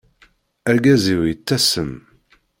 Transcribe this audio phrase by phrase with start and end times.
[0.69, 1.93] Argaz-iw yettasem.